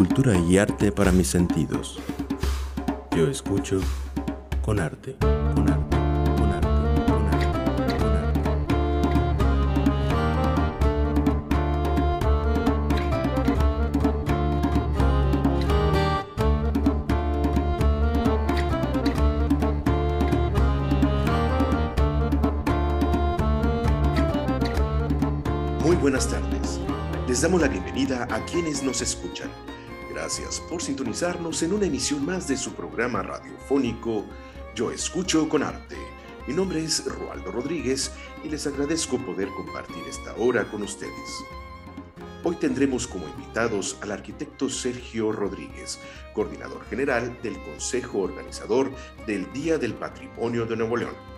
[0.00, 1.98] cultura y arte para mis sentidos.
[3.14, 3.80] Yo escucho
[4.64, 5.96] con arte, con arte,
[6.38, 6.68] con arte,
[7.06, 7.50] con arte,
[7.92, 8.40] con arte.
[25.84, 26.80] Muy buenas tardes.
[27.28, 29.50] Les damos la bienvenida a quienes nos escuchan.
[30.30, 34.24] Gracias por sintonizarnos en una emisión más de su programa radiofónico
[34.76, 35.96] Yo Escucho con Arte.
[36.46, 38.12] Mi nombre es Roaldo Rodríguez
[38.44, 41.44] y les agradezco poder compartir esta hora con ustedes.
[42.44, 45.98] Hoy tendremos como invitados al arquitecto Sergio Rodríguez,
[46.32, 48.92] coordinador general del Consejo Organizador
[49.26, 51.29] del Día del Patrimonio de Nuevo León.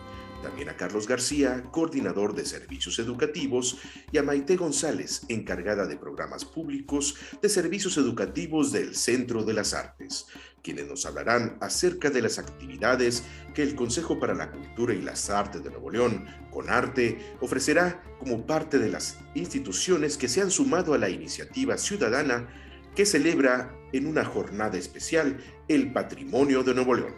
[0.43, 3.79] También a Carlos García, coordinador de servicios educativos,
[4.11, 9.73] y a Maite González, encargada de programas públicos de servicios educativos del Centro de las
[9.73, 10.27] Artes,
[10.63, 13.23] quienes nos hablarán acerca de las actividades
[13.55, 18.03] que el Consejo para la Cultura y las Artes de Nuevo León, con arte, ofrecerá
[18.19, 22.49] como parte de las instituciones que se han sumado a la iniciativa ciudadana
[22.95, 27.15] que celebra en una jornada especial el Patrimonio de Nuevo León,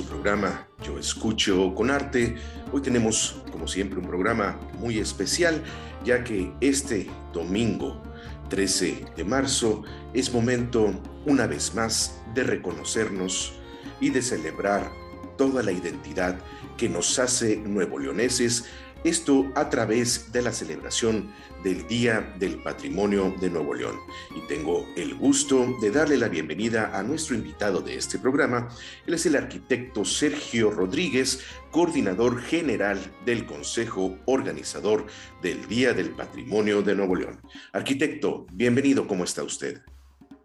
[0.00, 2.36] Su programa Yo Escucho con Arte.
[2.72, 5.62] Hoy tenemos, como siempre, un programa muy especial,
[6.04, 8.02] ya que este domingo
[8.48, 9.82] 13 de marzo
[10.14, 10.94] es momento,
[11.26, 13.52] una vez más, de reconocernos
[14.00, 14.90] y de celebrar
[15.36, 16.38] toda la identidad
[16.78, 18.64] que nos hace nuevo leoneses,
[19.04, 23.96] esto a través de la celebración del Día del Patrimonio de Nuevo León.
[24.34, 28.68] Y tengo el gusto de darle la bienvenida a nuestro invitado de este programa.
[29.06, 35.06] Él es el arquitecto Sergio Rodríguez, coordinador general del Consejo Organizador
[35.42, 37.40] del Día del Patrimonio de Nuevo León.
[37.72, 39.82] Arquitecto, bienvenido, ¿cómo está usted?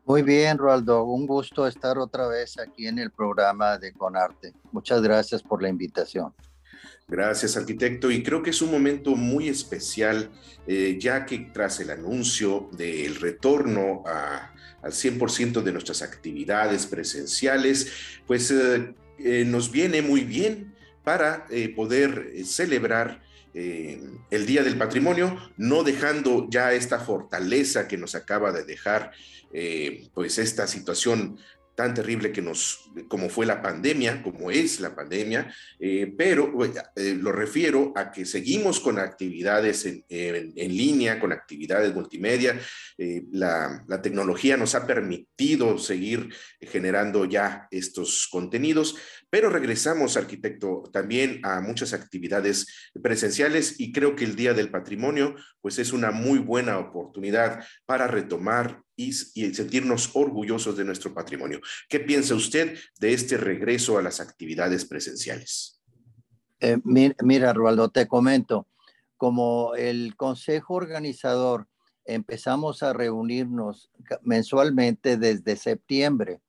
[0.06, 1.04] Muy bien, Roaldo.
[1.04, 4.54] Un gusto estar otra vez aquí en el programa de Conarte.
[4.72, 6.32] Muchas gracias por la invitación.
[7.08, 8.10] Gracias, arquitecto.
[8.10, 10.32] Y creo que es un momento muy especial,
[10.66, 14.52] eh, ya que tras el anuncio del retorno a,
[14.82, 17.92] al 100% de nuestras actividades presenciales,
[18.26, 20.74] pues eh, eh, nos viene muy bien
[21.04, 21.46] para
[21.76, 23.22] poder celebrar
[23.54, 29.12] el Día del Patrimonio, no dejando ya esta fortaleza que nos acaba de dejar,
[30.16, 31.38] pues esta situación
[31.76, 36.52] tan terrible que nos, como fue la pandemia, como es la pandemia, eh, pero
[36.96, 40.06] eh, lo refiero a que seguimos con actividades en,
[40.78, 42.60] línea, con actividades multimedia.
[42.98, 46.30] Eh, la tecnología nos ha permitido seguir
[46.62, 48.96] generando ya estos contenidos,
[49.30, 55.36] pero regresamos, arquitecto, también a muchas actividades presenciales y creo que el Día del Patrimonio,
[55.62, 61.60] pues es una muy buena oportunidad para retomar y, sentirnos orgullosos de nuestro patrimonio.
[61.90, 65.82] ¿Qué piensa usted de este regreso a las actividades presenciales?
[66.60, 68.68] Eh, mi- mira, Roaldo, te comento,
[69.18, 71.68] como el consejo organizador
[72.06, 73.90] empezamos a reunirnos
[74.22, 76.40] mensualmente desde septiembre,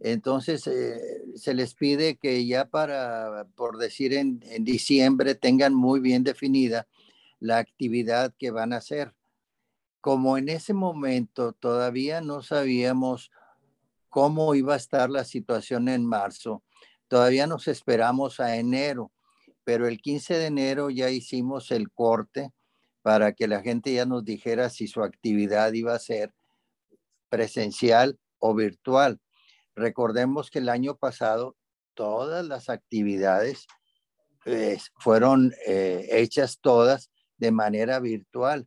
[0.00, 0.98] entonces eh,
[1.34, 6.86] se les pide que ya para, por decir, en, en diciembre tengan muy bien definida
[7.40, 9.14] la actividad que van a hacer.
[10.00, 13.30] Como en ese momento todavía no sabíamos
[14.08, 16.62] cómo iba a estar la situación en marzo,
[17.08, 19.12] todavía nos esperamos a enero
[19.68, 22.54] pero el 15 de enero ya hicimos el corte
[23.02, 26.32] para que la gente ya nos dijera si su actividad iba a ser
[27.28, 29.20] presencial o virtual.
[29.78, 31.56] Recordemos que el año pasado
[31.94, 33.66] todas las actividades
[34.44, 38.66] eh, fueron eh, hechas todas de manera virtual,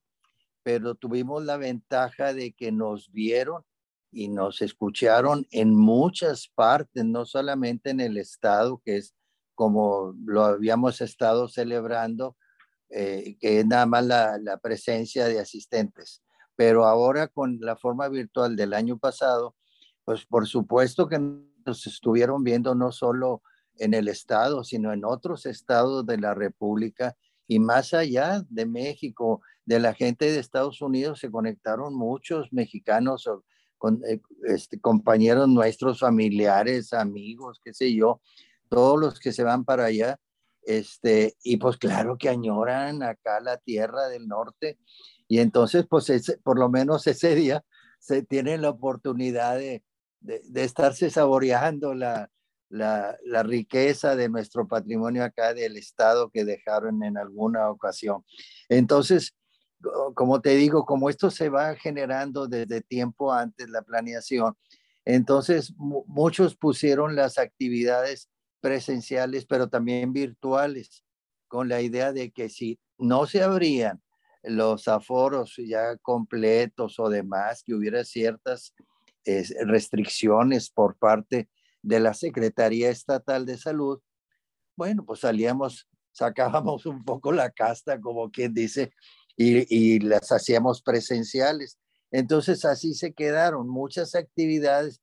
[0.63, 3.63] pero tuvimos la ventaja de que nos vieron
[4.09, 9.13] y nos escucharon en muchas partes, no solamente en el estado, que es
[9.53, 12.37] como lo habíamos estado celebrando,
[12.89, 16.23] eh, que es nada más la, presencia de asistentes.
[16.55, 19.55] Pero ahora con la forma virtual del año pasado,
[20.05, 23.41] pues por supuesto que nos estuvieron viendo no solo
[23.77, 27.15] en el estado, sino en otros estados de la República
[27.47, 33.29] y más allá de México, de la gente de Estados Unidos se conectaron muchos mexicanos
[33.77, 38.21] con, eh, este, compañeros nuestros, familiares, amigos, qué sé yo,
[38.69, 40.17] todos los que se van para allá,
[40.63, 44.77] este, y pues claro que añoran acá la tierra del norte,
[45.27, 47.63] y entonces pues por lo menos ese día
[47.99, 49.83] se tienen la oportunidad de,
[50.21, 52.29] de, de estarse saboreando la,
[52.69, 58.23] la, la, riqueza de nuestro patrimonio acá del Estado que dejaron en alguna ocasión.
[58.69, 59.35] Entonces,
[60.13, 64.55] como te digo, como esto se va generando desde tiempo antes la planeación,
[65.05, 68.29] entonces muchos pusieron las actividades
[68.61, 71.03] presenciales, pero también virtuales,
[71.47, 74.01] con la idea de que si no se abrían
[74.43, 78.73] los aforos ya completos o demás, que hubiera ciertas
[79.65, 81.49] restricciones por parte
[81.81, 83.99] de la Secretaría Estatal de Salud,
[84.75, 88.91] bueno, pues salíamos, sacábamos un poco la casta, como quien dice,
[89.37, 91.77] y, las hacíamos presenciales.
[92.11, 93.69] Entonces así se quedaron.
[93.69, 95.01] Muchas actividades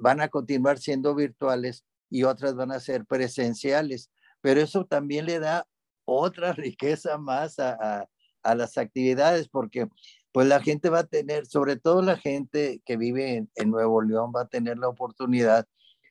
[0.00, 4.10] van a continuar siendo virtuales y otras van a ser presenciales,
[4.40, 5.66] pero eso también le da
[6.04, 8.08] otra riqueza más a,
[8.44, 9.88] las actividades porque
[10.32, 14.02] pues la gente va a tener, sobre todo la gente que vive en, en Nuevo
[14.02, 15.66] León, va a tener la oportunidad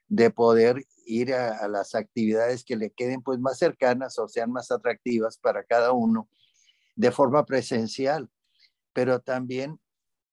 [0.07, 4.69] de poder ir a, las actividades que le queden pues más cercanas o sean más
[4.69, 6.29] atractivas para cada uno
[6.95, 8.29] de forma presencial,
[8.93, 9.79] pero también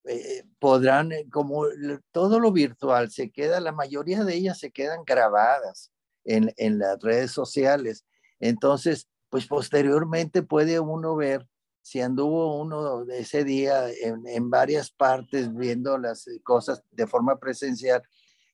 [0.04, 1.64] eh, podrán, eh, como
[2.10, 5.92] todo lo virtual se queda, la mayoría de ellas se quedan grabadas
[6.24, 8.04] en, en las redes sociales.
[8.40, 11.46] Entonces, pues posteriormente puede uno ver
[11.88, 18.02] si anduvo uno ese día en, en varias partes viendo las cosas de forma presencial,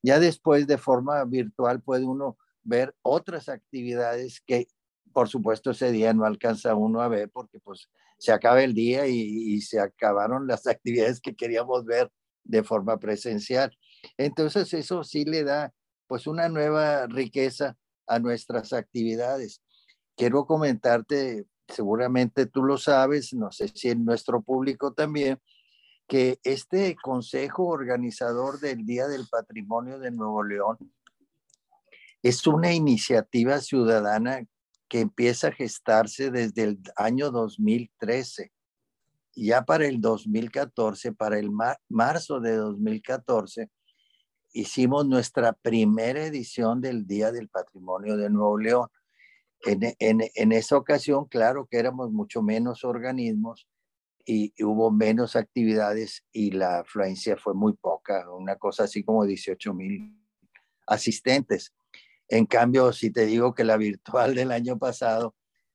[0.03, 4.69] ya después de forma virtual puede uno ver otras actividades que
[5.13, 7.89] por supuesto ese día no alcanza uno a ver porque pues
[8.19, 12.11] se acaba el día y, se acabaron las actividades que queríamos ver
[12.43, 13.77] de forma presencial.
[14.19, 15.73] Entonces eso sí le da
[16.07, 17.77] pues una nueva riqueza
[18.07, 19.63] a nuestras actividades.
[20.17, 25.41] Quiero comentarte, seguramente tú lo sabes, no sé si en nuestro público también,
[26.07, 30.77] que este consejo organizador del Día del Patrimonio de Nuevo León
[32.23, 34.47] es una iniciativa ciudadana
[34.89, 38.53] que empieza a gestarse desde el año 2013.
[39.37, 41.51] Ya para el 2014, para el
[41.89, 43.71] marzo de 2014,
[44.53, 48.89] hicimos nuestra primera edición del Día del Patrimonio de Nuevo León.
[49.67, 53.67] En, en esa ocasión, claro que éramos mucho menos organismos,
[54.25, 59.75] y, hubo menos actividades y la afluencia fue muy poca, una cosa así como 18
[59.75, 60.17] mil
[60.87, 61.75] asistentes.
[62.29, 65.35] En cambio, si te digo que la virtual del año pasado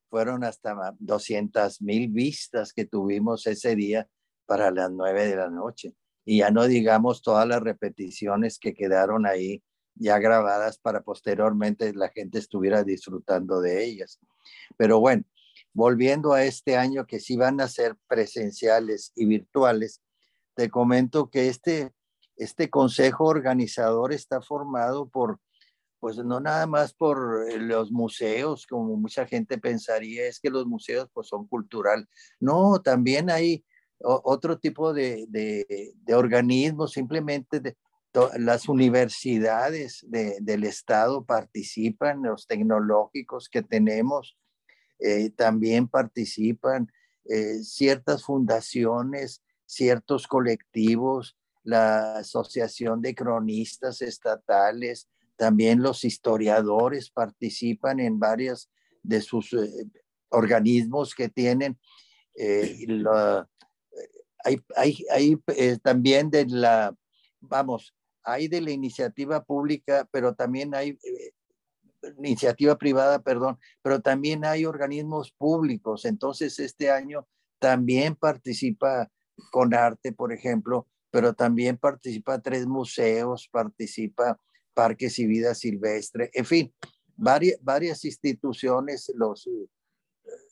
[0.10, 4.08] fueron hasta 200 mil vistas que tuvimos ese día
[4.48, 5.94] para las 9 de la noche.
[6.26, 9.64] Y ya no digamos todas las repeticiones que quedaron ahí
[10.00, 14.20] ya grabadas para posteriormente la gente estuviera disfrutando de ellas.
[14.78, 15.24] Pero bueno,
[15.74, 20.02] volviendo a este año que sí van a ser presenciales y virtuales,
[20.56, 21.92] te comento que este,
[22.38, 25.40] este consejo organizador está formado por,
[26.00, 30.66] pues no nada más por eh, los museos, como mucha gente pensaría, es que los
[30.66, 32.08] museos pues son cultural.
[32.40, 33.64] No, también hay
[34.02, 37.76] otro tipo de, de, organismos, simplemente de,
[38.14, 44.38] las universidades del Estado participan, los tecnológicos que tenemos,
[45.00, 46.92] eh, también participan
[47.26, 58.20] eh, ciertas fundaciones, ciertos colectivos, la Asociación de Cronistas Estatales, también los historiadores participan en
[58.20, 58.70] varios
[59.04, 59.70] de sus eh,
[60.30, 61.80] organismos que tienen.
[64.44, 65.38] hay, hay, hay
[65.82, 66.96] también de la,
[67.40, 70.98] vamos, hay de la iniciativa pública, pero también hay
[72.18, 76.06] iniciativa privada, perdón, pero también hay organismos públicos.
[76.06, 77.28] Entonces, este año
[77.60, 79.12] también participa
[79.52, 84.40] con arte, por ejemplo, pero también participa tres museos, participa
[84.74, 86.74] parques y vida silvestre, en fin,
[87.16, 89.50] varias, varias instituciones, los,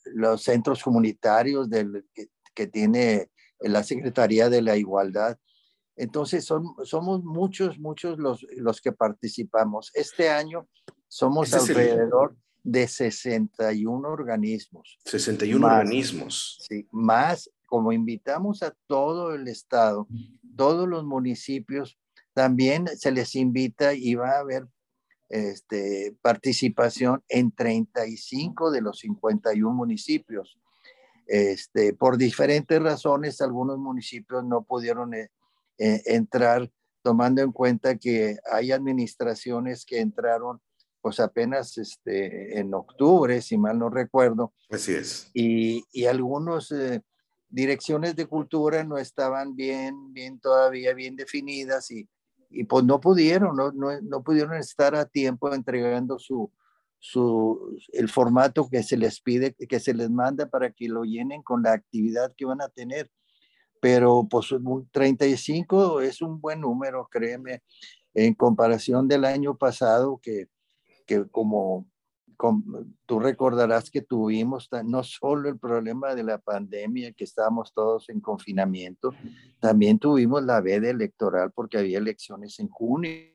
[0.04, 2.04] los centros comunitarios del,
[2.54, 5.38] que tiene la Secretaría de la Igualdad.
[5.98, 9.90] Entonces, son, somos muchos, muchos los, los que participamos.
[9.94, 10.68] Este año
[11.08, 14.98] somos alrededor de 61 organismos.
[15.04, 16.58] 61 organismos.
[16.68, 20.08] Sí, más como invitamos a todo el estado,
[20.56, 21.98] todos los municipios,
[22.32, 24.66] también se les invita y va a haber
[25.28, 30.58] este, participación en 35 de los 51 municipios.
[31.26, 35.12] Este, por diferentes razones, algunos municipios no pudieron
[35.78, 36.70] eh, entrar,
[37.02, 40.60] tomando en cuenta que hay administraciones que entraron
[41.00, 44.52] pues apenas este, en octubre, si mal no recuerdo.
[44.68, 45.30] Así es.
[45.32, 47.02] Y, y algunos eh,
[47.48, 52.08] direcciones de cultura no estaban bien, bien todavía bien definidas y,
[52.50, 56.50] y pues no pudieron, no, no, no, pudieron estar a tiempo entregando su,
[56.98, 61.42] su, el formato que se les pide, que se les manda para que lo llenen
[61.42, 63.10] con la actividad que van a tener.
[63.80, 64.48] Pero pues
[64.90, 67.62] 35 es un buen número, créeme,
[68.14, 70.48] en comparación del año pasado que
[71.08, 71.88] que como,
[73.06, 78.20] tú recordarás que tuvimos no solo el problema de la pandemia, que estábamos todos en
[78.20, 79.12] confinamiento,
[79.58, 83.32] también tuvimos la veda electoral porque había elecciones en junio.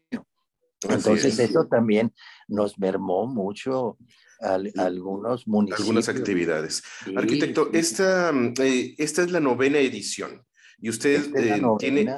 [0.90, 2.14] Entonces eso también
[2.48, 3.98] nos mermó mucho
[4.42, 5.80] a, algunos municipios.
[5.80, 6.84] Algunas actividades.
[7.16, 10.46] Arquitecto, esta, eh, esta es la novena edición.
[10.80, 12.10] Y usted eh, tiene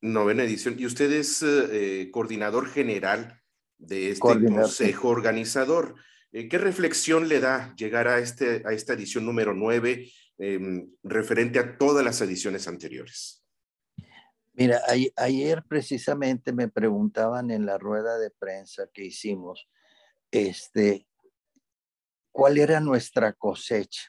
[0.00, 0.74] novena edición.
[0.78, 3.40] Y usted es eh, coordinador general
[3.78, 5.94] de este consejo organizador.
[6.32, 11.78] ¿Qué reflexión le da llegar a, este, a esta edición número 9 em, referente a
[11.78, 13.43] todas las ediciones anteriores?
[14.54, 14.80] Mira,
[15.16, 19.68] ayer precisamente me preguntaban en la rueda de prensa que hicimos,
[20.30, 21.06] este,
[22.32, 24.02] ¿cuál era nuestra cosecha?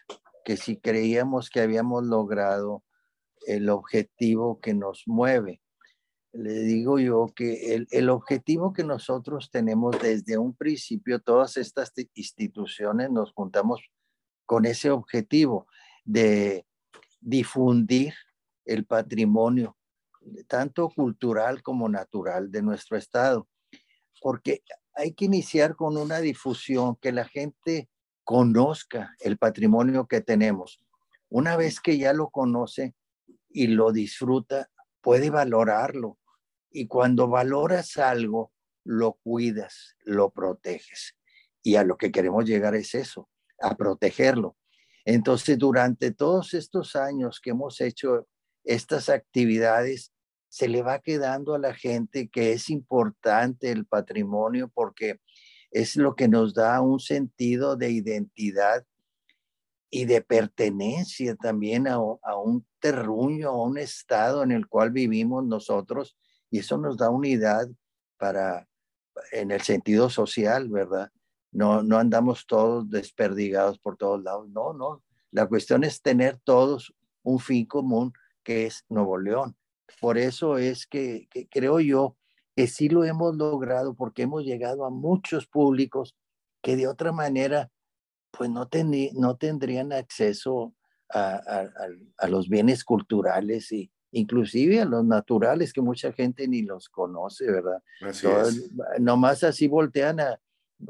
[0.43, 2.83] Que si creíamos que habíamos logrado
[3.47, 5.61] el objetivo que nos mueve
[6.35, 11.93] le digo yo que el, el, objetivo que nosotros tenemos desde un principio, todas estas
[12.13, 13.81] instituciones nos juntamos
[14.45, 15.67] con ese objetivo
[16.03, 16.65] de
[17.21, 18.13] difundir
[18.65, 19.77] el patrimonio,
[20.47, 23.47] tanto cultural como natural de nuestro estado,
[24.21, 24.63] porque
[24.93, 27.89] hay que iniciar con una difusión que la gente
[28.23, 30.81] conozca el patrimonio que tenemos.
[31.29, 32.95] Una vez que ya lo conoce
[33.49, 34.69] y lo disfruta,
[35.01, 36.17] puede valorarlo,
[36.71, 38.51] y cuando valoras algo,
[38.83, 41.15] lo cuidas, lo proteges.
[41.63, 43.29] Y a lo que queremos llegar es eso,
[43.61, 44.57] a protegerlo.
[45.05, 48.27] Entonces, durante todos estos años que hemos hecho
[48.63, 50.11] estas actividades,
[50.55, 55.19] se le va quedando a la gente que es importante el patrimonio porque
[55.69, 58.85] es lo que nos da un sentido de identidad
[59.89, 66.17] y de pertenencia también a, un terruño, a un estado en el cual vivimos nosotros
[66.49, 67.67] y eso nos da unidad
[68.15, 68.65] para,
[69.33, 71.11] en el sentido social, ¿verdad?
[71.51, 75.03] No, no andamos todos desperdigados por todos lados, no, no.
[75.31, 79.57] La cuestión es tener todos un fin común que es Nuevo León.
[79.99, 82.17] Por eso es que, creo yo
[82.55, 86.15] que sí lo hemos logrado porque hemos llegado a muchos públicos
[86.61, 87.69] que de otra manera
[88.31, 88.67] pues no,
[89.13, 90.73] no tendrían acceso
[91.09, 91.69] a, a,
[92.17, 97.51] a, los bienes culturales y, inclusive a los naturales que mucha gente ni los conoce,
[97.51, 97.83] ¿verdad?
[98.01, 98.71] Así es.
[98.99, 100.39] Nomás así voltean a,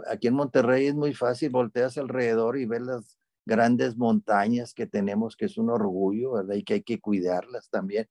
[0.08, 5.36] aquí en Monterrey es muy fácil, volteas alrededor y ves las grandes montañas que tenemos,
[5.36, 6.56] que es un orgullo, ¿verdad?
[6.56, 8.08] Y que hay que cuidarlas también.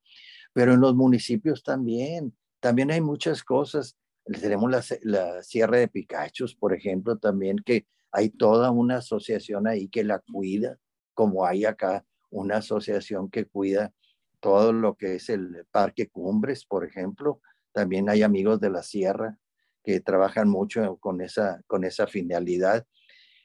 [0.55, 3.99] Pero en los municipios también, también hay muchas cosas.
[4.25, 9.89] Tenemos la, la Sierra de Picachos, por ejemplo, también que hay toda una asociación ahí
[9.89, 10.79] que la cuida,
[11.13, 13.93] como hay acá una asociación que cuida
[14.41, 17.41] todo lo que es el Parque Cumbres, por ejemplo.
[17.73, 19.39] También hay amigos de la Sierra
[19.83, 22.87] que trabajan mucho con esa, con esa finalidad.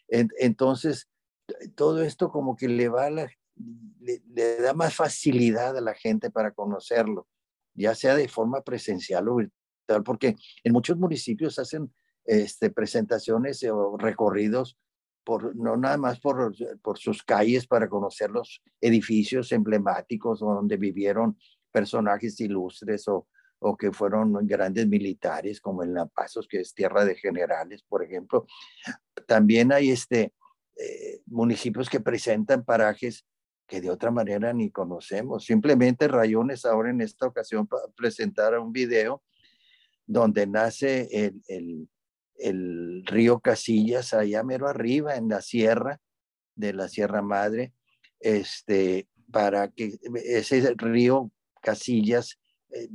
[0.07, 1.09] entonces,
[1.75, 3.09] todo esto como que le, va
[3.99, 7.27] le, da más facilidad a la gente para conocerlo,
[7.73, 11.93] ya sea de forma presencial o virtual, porque en muchos municipios hacen
[12.25, 14.77] este, presentaciones o recorridos
[15.55, 21.37] no nada más por, por sus calles para conocer los edificios emblemáticos donde vivieron
[21.71, 23.27] personajes ilustres o,
[23.59, 28.03] o que fueron grandes militares, como en La Pasos, que es tierra de generales, por
[28.03, 28.47] ejemplo.
[29.27, 30.33] También hay este,
[30.77, 33.25] eh, municipios que presentan parajes
[33.69, 35.45] que de otra manera ni conocemos.
[35.45, 39.21] Simplemente Rayones ahora en esta ocasión presentar un video
[40.07, 41.87] donde nace el, el,
[42.35, 46.01] el río Casillas, allá mero arriba en la sierra
[46.55, 47.73] de la Sierra Madre,
[48.19, 52.37] este, para que ese río Casillas
[52.71, 52.89] eh,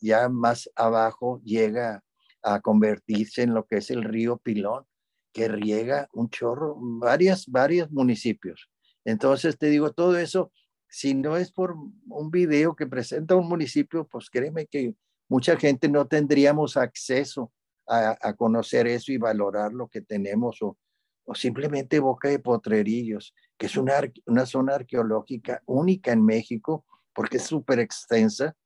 [0.00, 2.02] ya más abajo llega
[2.42, 4.84] a convertirse en lo que es el río Pilón,
[5.32, 8.70] que riega un chorro, varias, varios municipios.
[9.06, 10.52] Entonces te digo, todo eso,
[10.88, 11.76] si no es por
[12.08, 14.96] un video que presenta un municipio, pues créeme que
[15.28, 17.52] mucha gente no tendríamos acceso
[17.86, 20.76] a, conocer eso y valorar lo que tenemos o,
[21.24, 23.94] o simplemente Boca de Potrerillos, que es una,
[24.26, 26.84] una zona arqueológica única en México
[27.14, 28.56] porque es súper extensa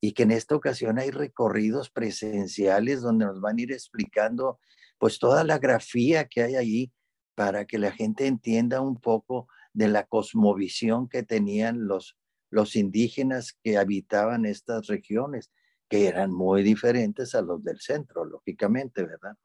[0.00, 4.60] y que en esta ocasión hay recorridos presenciales donde nos van a ir explicando
[4.98, 6.92] pues toda la grafía que hay allí
[7.36, 12.16] para que la gente entienda un poco de la cosmovisión que tenían los,
[12.50, 15.52] los indígenas que habitaban estas regiones,
[15.88, 19.36] que eran muy diferentes a los del centro, lógicamente, ¿verdad?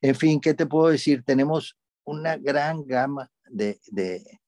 [0.00, 1.22] En fin, ¿qué te puedo decir?
[1.22, 4.40] Tenemos una gran gama de, de,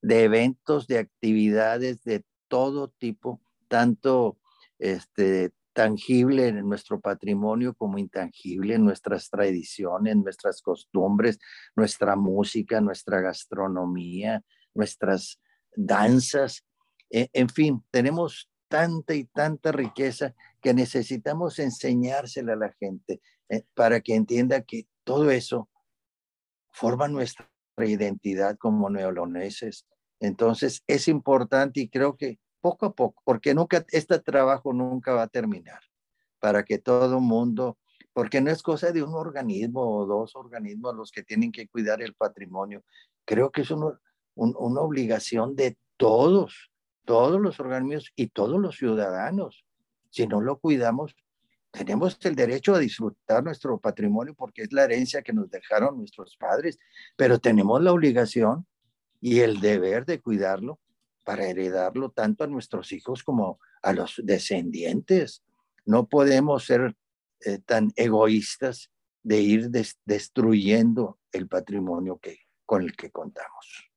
[0.00, 4.38] de eventos, de actividades de todo tipo, tanto
[4.78, 11.38] este, tangible en nuestro patrimonio como intangible en nuestras tradiciones, nuestras costumbres,
[11.74, 14.42] nuestra música, nuestra gastronomía,
[14.74, 15.40] nuestras
[15.74, 16.64] danzas.
[17.10, 23.64] E, en fin, tenemos tanta y tanta riqueza que necesitamos enseñársela a la gente eh,
[23.74, 25.68] para que entienda que todo eso
[26.70, 27.46] forma nuestra
[27.78, 29.86] identidad como neoloneses.
[30.20, 35.24] Entonces es importante y creo que poco a poco, porque nunca, este trabajo nunca va
[35.24, 35.80] a terminar,
[36.38, 37.76] para que todo mundo,
[38.14, 42.00] porque no es cosa de un organismo o dos organismos los que tienen que cuidar
[42.00, 42.84] el patrimonio,
[43.26, 46.70] creo que es una obligación de todos,
[47.04, 49.64] todos los organismos y todos los ciudadanos.
[50.10, 51.16] Si no lo cuidamos,
[51.72, 56.36] tenemos el derecho a disfrutar nuestro patrimonio porque es la herencia que nos dejaron nuestros
[56.36, 56.78] padres,
[57.16, 58.66] pero tenemos la obligación
[59.20, 60.78] y el deber de cuidarlo
[61.24, 65.42] para heredarlo tanto a nuestros hijos como a los descendientes.
[65.84, 66.96] No podemos ser
[67.40, 68.90] eh, tan egoístas
[69.22, 69.70] de ir
[70.04, 73.90] destruyendo el patrimonio que, con el que contamos.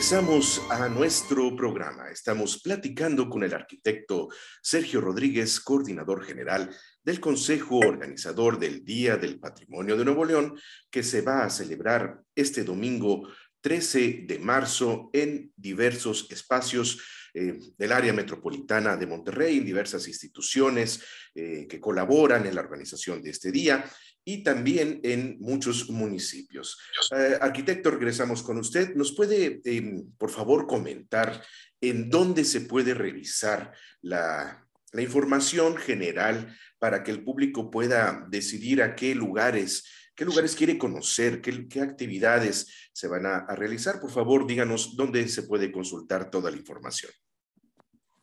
[0.01, 2.09] Regresamos a nuestro programa.
[2.11, 4.29] Estamos platicando con el arquitecto
[4.63, 10.59] Sergio Rodríguez, coordinador general del Consejo Organizador del Día del Patrimonio de Nuevo León,
[10.91, 13.29] que se va a celebrar este domingo
[13.61, 16.99] 13 de marzo en diversos espacios
[17.35, 23.21] eh, del área metropolitana de Monterrey, en diversas instituciones eh, que colaboran en la organización
[23.21, 23.85] de este día
[24.33, 26.79] y también en muchos municipios.
[27.17, 28.95] Eh, arquitecto, regresamos con usted.
[28.95, 31.43] ¿Nos puede, em, por favor, comentar
[31.81, 38.97] en dónde se puede revisar la, información general para que el público pueda decidir a
[38.97, 39.85] qué lugares,
[40.17, 44.01] qué lugares quiere conocer, qué, actividades se van a, a realizar?
[44.01, 47.13] Por favor, díganos dónde se puede consultar toda la información.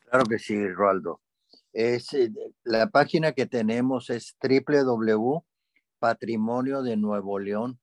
[0.09, 1.21] Claro que sí, Roaldo.
[1.71, 2.31] Es, eh,
[2.63, 5.43] la página que tenemos es www
[5.99, 7.79] patrimonio de Nuevo León.org.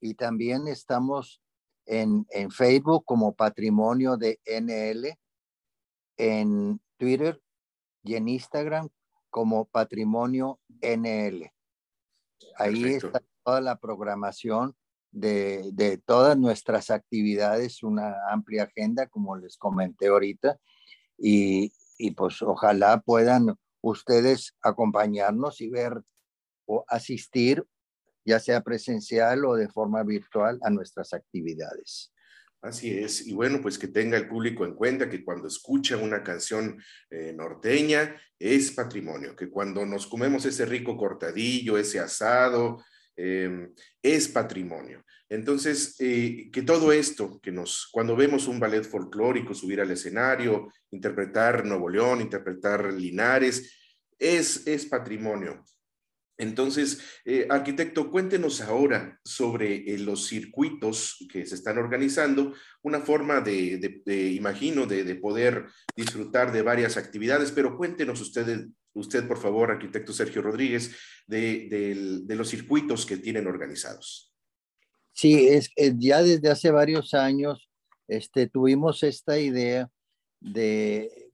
[0.00, 1.40] Y también estamos
[1.86, 5.18] en, en Facebook como Patrimonio de NL,
[6.16, 7.40] en Twitter
[8.02, 8.88] y en Instagram
[9.30, 11.50] como Patrimonio NL.
[12.56, 14.76] Ahí está toda la programación
[15.10, 20.58] de, de, todas nuestras actividades, una amplia agenda, como les comenté ahorita,
[21.18, 23.56] y, y pues ojalá puedan
[23.90, 26.02] ustedes acompañarnos y ver
[26.66, 27.64] o asistir,
[28.24, 32.10] ya sea presencial o de forma virtual, a nuestras actividades.
[32.62, 36.22] Así es, y bueno, pues que tenga el público en cuenta que cuando escucha una
[36.22, 42.82] canción eh, norteña es patrimonio, que cuando nos comemos ese rico cortadillo, ese asado,
[43.16, 43.72] em,
[44.02, 45.04] es patrimonio.
[45.28, 50.70] Entonces, eh, que todo esto, que nos, cuando vemos un ballet folclórico subir al escenario,
[50.90, 53.76] interpretar Nuevo León, interpretar Linares,
[54.18, 55.64] es, es patrimonio.
[56.36, 63.40] Entonces, eh, arquitecto, cuéntenos ahora sobre eh, los circuitos que se están organizando, una forma
[63.40, 65.66] de, imagino, de, poder
[65.96, 73.06] disfrutar de varias actividades, pero cuéntenos usted, por favor, arquitecto Sergio Rodríguez, de, los circuitos
[73.06, 74.32] que tienen organizados.
[75.12, 77.68] Sí, es, ya desde hace varios años
[78.08, 79.88] este, tuvimos esta idea
[80.40, 81.30] de,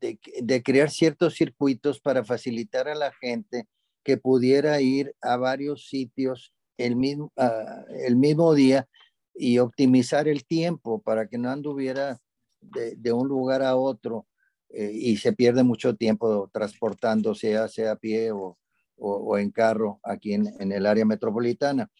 [0.00, 3.66] de, crear ciertos circuitos para facilitar a la gente
[4.02, 8.88] que pudiera ir a varios sitios el mismo, ah, el mismo día
[9.34, 12.18] y optimizar el tiempo para que no anduviera
[12.60, 14.26] de, un lugar a otro
[14.68, 18.58] eh, y se pierde mucho tiempo transportándose, ya sea a pie o,
[18.96, 21.90] o, en carro aquí en, en, el área metropolitana.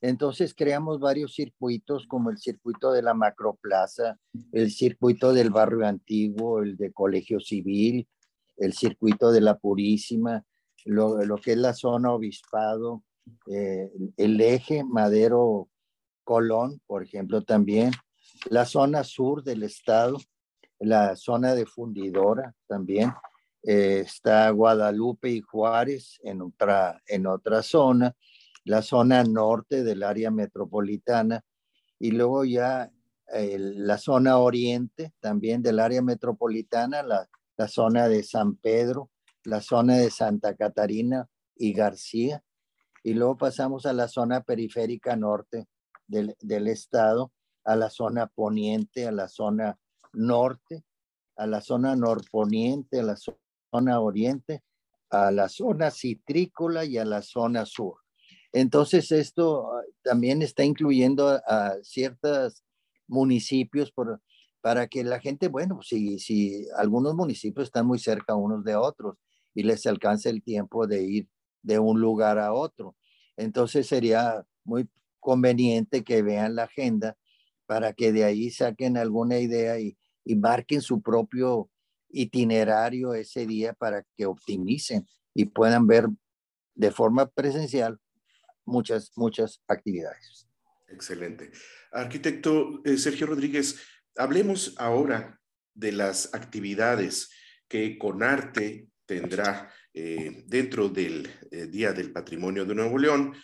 [0.00, 4.18] Entonces creamos varios circuitos como el circuito de la macroplaza,
[4.52, 8.06] el circuito del barrio antiguo, el de colegio civil,
[8.56, 10.44] el circuito de la Purísima,
[10.84, 13.02] lo, que es la zona obispado,
[13.50, 15.68] eh, el eje Madero
[16.24, 17.92] Colón, por ejemplo, también,
[18.50, 20.18] la zona sur del estado,
[20.78, 23.12] la zona de fundidora también,
[23.62, 28.14] eh, está Guadalupe y Juárez en otra, en otra zona,
[28.64, 31.42] la zona norte del área metropolitana
[31.98, 32.90] y luego ya
[33.28, 37.28] la zona oriente también del área metropolitana, la,
[37.68, 39.10] zona de San Pedro,
[39.44, 42.42] la zona de Santa Catarina y García.
[43.02, 45.66] Y luego pasamos a la zona periférica norte
[46.06, 47.32] del, del estado,
[47.64, 49.78] a la zona poniente, a la zona
[50.12, 50.84] norte,
[51.36, 54.62] a la zona norponiente, a la zona oriente,
[55.10, 57.96] a la zona citrícola y a la zona sur.
[58.52, 62.62] Entonces, esto ah, también está incluyendo a, ciertos
[63.06, 63.92] municipios
[64.60, 69.16] para que la gente, bueno, si, si algunos municipios están muy cerca unos de otros
[69.54, 71.28] y les alcance el tiempo de ir
[71.62, 72.96] de un lugar a otro.
[73.36, 74.88] Entonces sería muy
[75.20, 77.16] conveniente que vean la agenda
[77.66, 81.70] para que de ahí saquen alguna idea y, y marquen su propio
[82.10, 86.08] itinerario ese día para que optimicen y puedan ver
[86.74, 87.98] de forma presencial
[88.64, 90.48] muchas, muchas actividades.
[90.88, 91.50] Excelente.
[91.92, 93.80] Arquitecto eh, Sergio Rodríguez,
[94.16, 95.40] hablemos ahora
[95.74, 97.30] de las actividades
[97.68, 103.34] que Conarte tendrá eh, dentro del eh, Día del Patrimonio de Nuevo León,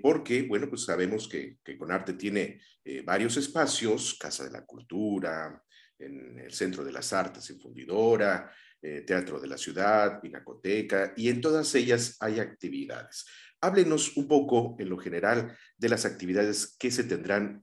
[0.00, 2.58] porque, bueno, pues sabemos que, que Conarte tiene
[3.04, 5.62] varios espacios, Casa de la Cultura,
[5.98, 11.42] en el Centro de las Artes en Fundidora, Teatro de la Ciudad, Pinacoteca, y en
[11.42, 13.26] todas ellas hay actividades.
[13.60, 17.62] Háblenos un poco, en lo general, de las actividades que se tendrán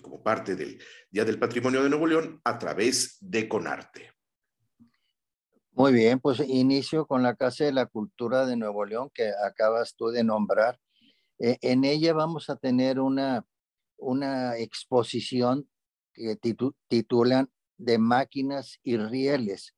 [0.00, 4.14] como parte del Día del Patrimonio de Nuevo León a través de Conarte.
[5.76, 9.96] Muy bien, pues inicio con la Casa de la Cultura de Nuevo León que acabas
[9.96, 10.78] tú de nombrar.
[11.40, 13.44] E, en ella vamos a tener una,
[13.96, 15.68] una exposición
[16.12, 16.38] que
[16.86, 19.74] titulan de máquinas y rieles.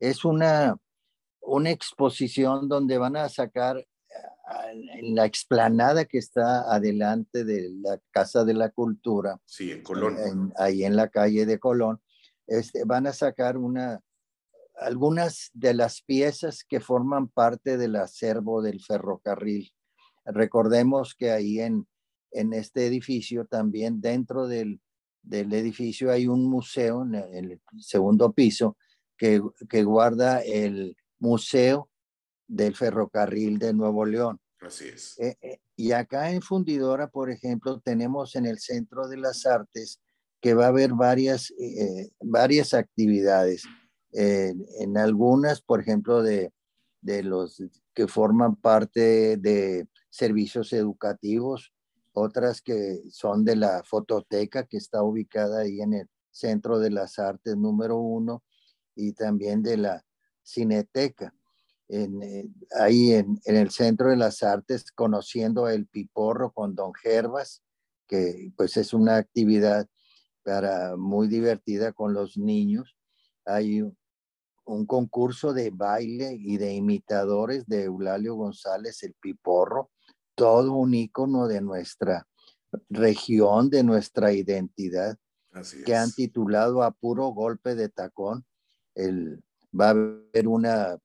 [0.00, 0.76] Es una,
[1.40, 3.86] una exposición donde van a sacar
[4.96, 9.40] en la explanada que está adelante de la Casa de la Cultura.
[9.44, 10.52] Sí, en Colón.
[10.56, 12.00] ahí en la calle de Colón.
[12.46, 14.00] Este, van a sacar una,
[14.80, 19.72] algunas de las piezas que forman parte del acervo del ferrocarril.
[20.24, 21.86] Recordemos que ahí en,
[22.32, 24.80] en este edificio, también dentro del,
[25.22, 28.76] del edificio hay un museo en el segundo piso
[29.16, 31.90] que, que guarda el Museo
[32.46, 34.40] del Ferrocarril de Nuevo León.
[34.60, 35.18] Así es.
[35.18, 40.00] Eh, eh, y acá en Fundidora, por ejemplo, tenemos en el Centro de las Artes
[40.40, 43.64] que va a haber varias, eh, varias actividades.
[44.12, 46.52] En algunas, por ejemplo, de,
[47.00, 47.62] de los
[47.94, 51.72] que forman parte de servicios educativos,
[52.12, 57.18] otras que son de la fototeca que está ubicada ahí en el Centro de las
[57.18, 58.42] Artes número uno
[58.94, 60.04] y también de la
[60.42, 61.34] Cineteca.
[61.88, 67.62] Eh, ahí en, en, el Centro de las Artes, conociendo el piporro con Don Gervas,
[68.06, 69.88] que pues es una actividad
[70.42, 72.97] para, muy divertida con los niños.
[73.48, 73.82] Hay
[74.64, 79.90] un concurso de baile y de imitadores de Eulalio González, el piporro,
[80.34, 82.26] todo un icono de nuestra
[82.90, 85.16] región, de nuestra identidad,
[85.86, 88.44] que han titulado a puro golpe de tacón.
[88.94, 89.42] El,
[89.78, 90.98] va a haber una,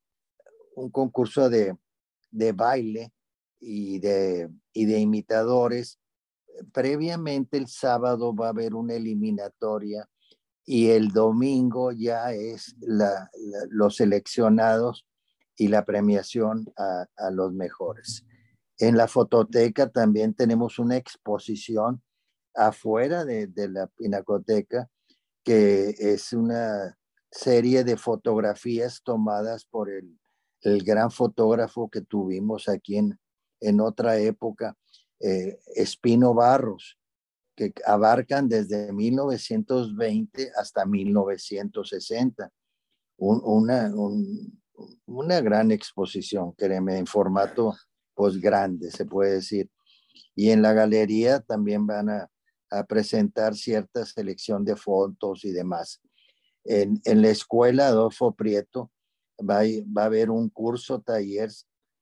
[0.75, 1.77] un concurso de,
[2.29, 3.13] de baile
[3.59, 5.99] y de, y de imitadores.
[6.73, 10.07] Previamente el sábado va a haber una eliminatoria
[10.65, 12.75] y el domingo ya es
[13.69, 15.05] los seleccionados
[15.57, 18.25] y la premiación a, los mejores.
[18.77, 22.01] En la fototeca también tenemos una exposición
[22.55, 24.89] afuera de, la pinacoteca,
[25.43, 26.97] que es una
[27.29, 30.17] serie de fotografías tomadas por el,
[30.85, 33.19] gran fotógrafo que tuvimos aquí en,
[33.59, 34.77] en otra época,
[35.19, 36.97] eh, Espino Barros,
[37.55, 42.51] que abarcan desde 1920 hasta 1960.
[43.17, 43.91] una,
[45.05, 47.75] una gran exposición, créeme, en formato
[48.15, 49.69] pues grande, se puede decir.
[50.35, 52.29] Y en la galería también van a,
[52.89, 56.01] presentar cierta selección de fotos y demás.
[56.63, 58.89] En, la escuela Adolfo Prieto
[59.39, 59.59] va,
[59.95, 61.51] va a haber un curso, taller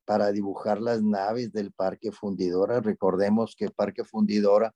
[0.06, 2.80] para dibujar las naves del Parque Fundidora.
[2.80, 4.74] Recordemos que Parque Fundidora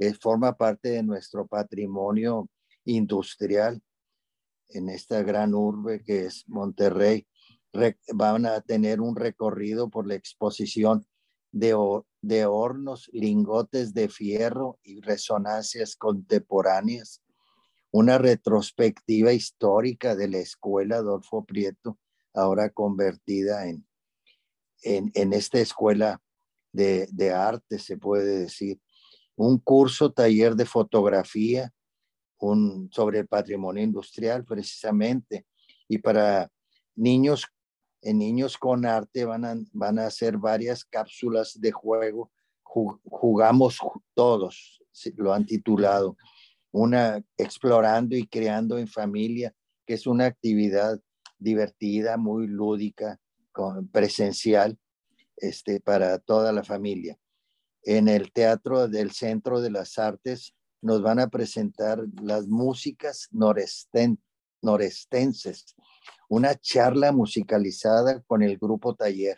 [0.00, 2.48] es, forma parte de nuestro patrimonio
[2.84, 3.82] industrial
[4.68, 7.26] en esta gran urbe que es Monterrey.
[8.12, 11.06] Van a tener un recorrido por la exposición
[11.52, 11.76] de,
[12.22, 17.22] de hornos, lingotes de fierro y resonancias contemporáneas,
[17.92, 21.98] una retrospectiva histórica de la escuela Adolfo Prieto,
[22.34, 23.86] ahora convertida en,
[24.82, 26.22] en, en esta escuela
[26.72, 28.80] de, de, arte, se puede decir,
[29.40, 31.72] un curso, taller de fotografía,
[32.38, 35.46] un, sobre el patrimonio industrial precisamente,
[35.88, 36.50] y para
[36.94, 37.46] niños
[38.02, 42.30] en Niños con Arte van a, van a hacer varias cápsulas de juego.
[42.62, 43.78] Jugamos
[44.14, 44.82] todos,
[45.16, 46.16] lo han titulado,
[46.70, 49.54] una explorando y creando en familia,
[49.86, 51.00] que es una actividad
[51.38, 53.18] divertida, muy lúdica,
[53.90, 54.78] presencial,
[55.36, 57.18] este, para toda la familia.
[57.82, 64.18] En el Teatro del Centro de las Artes nos van a presentar las músicas noresten,
[64.62, 65.74] norestenses
[66.30, 69.36] una charla musicalizada con el grupo Taller.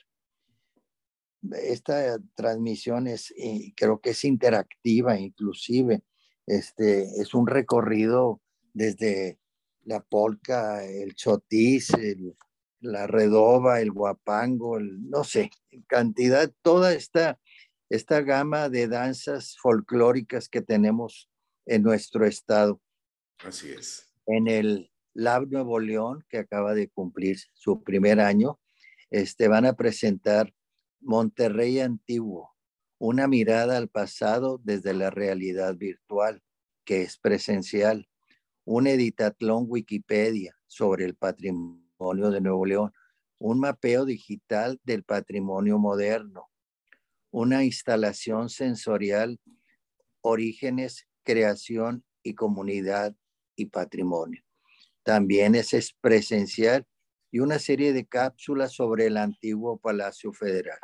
[1.62, 6.02] Esta transmisión es, eh, creo que es interactiva inclusive.
[6.46, 8.42] Este, es un recorrido
[8.74, 9.38] desde
[9.84, 11.92] la polca, el chotis,
[12.80, 15.50] la redoba, el guapango, no sé,
[15.86, 17.40] cantidad, toda esta,
[17.92, 21.28] esta gama de danzas folclóricas que tenemos
[21.66, 22.80] en nuestro estado.
[23.44, 24.10] Así es.
[24.24, 28.58] En el Lab Nuevo León, que acaba de cumplir su primer año,
[29.10, 30.54] este, van a presentar
[31.00, 32.56] Monterrey Antiguo,
[32.98, 36.42] una mirada al pasado desde la realidad virtual,
[36.86, 38.08] que es presencial,
[38.64, 42.94] un editatlón Wikipedia sobre el patrimonio de Nuevo León,
[43.38, 46.51] un mapeo digital del patrimonio moderno,
[47.32, 49.40] una instalación sensorial,
[50.20, 53.16] orígenes, creación y comunidad
[53.56, 54.44] y patrimonio
[55.02, 56.86] también es presencial
[57.30, 60.78] y una serie de cápsulas sobre el antiguo Palacio Federal,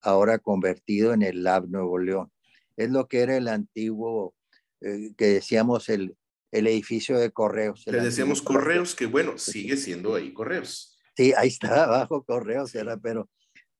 [0.00, 2.32] ahora convertido en el Lab Nuevo León.
[2.76, 4.34] Es lo que era el antiguo
[4.80, 6.16] eh, que decíamos el,
[6.50, 7.84] el edificio de correos.
[7.86, 10.98] Le decíamos correos, que bueno, sigue siendo ahí correos.
[11.16, 13.28] Sí, ahí está abajo correos, era, pero,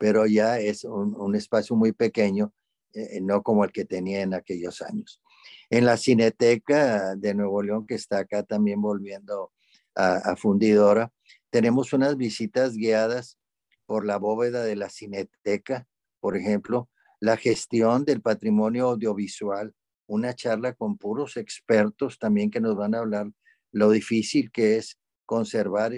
[0.02, 2.52] pero ya es un, espacio muy pequeño,
[2.92, 5.22] eh, no como el que tenía en aquellos años.
[5.70, 9.52] En la Cineteca de Nuevo León, que está acá también volviendo
[9.94, 11.12] a, a Fundidora,
[11.50, 13.38] tenemos unas visitas guiadas
[13.86, 15.86] por la bóveda de la Cineteca,
[16.18, 19.72] por ejemplo, la gestión del patrimonio audiovisual,
[20.08, 23.30] una charla con puros expertos también que nos van a hablar
[23.70, 25.92] lo difícil que es conservar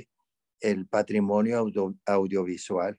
[0.60, 1.72] el patrimonio
[2.04, 2.98] audiovisual.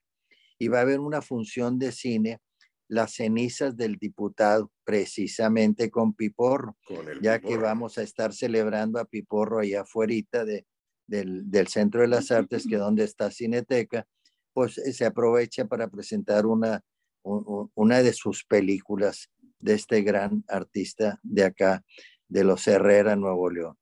[0.58, 2.40] Y va a haber una función de cine,
[2.88, 6.76] las cenizas del diputado, precisamente con Piporro,
[7.20, 10.14] ya que vamos a estar celebrando a Piporro allá afuera
[10.44, 10.66] de,
[11.06, 14.06] del, del, Centro de las Artes, que donde está Cineteca,
[14.52, 16.82] pues se aprovecha para presentar una,
[17.22, 21.84] una de sus películas de este gran artista de acá,
[22.28, 23.76] de los Herrera, Nuevo León.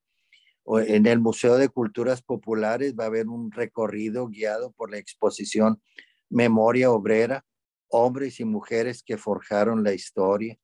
[0.67, 5.83] En el Museo de Culturas Populares va a haber un recorrido guiado por la exposición
[6.31, 7.45] Memoria Obrera,
[7.89, 10.59] hombres y mujeres que forjaron la historia,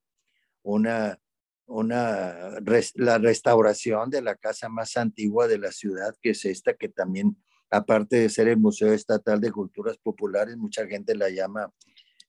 [0.62, 1.18] una,
[1.66, 2.60] una,
[2.94, 7.36] la restauración de la casa más antigua de la ciudad, que es esta, que también,
[7.70, 11.72] aparte de ser el Museo Estatal de Culturas Populares, mucha gente la llama